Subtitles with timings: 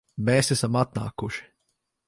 [0.29, 1.47] Mēs esam atnākuši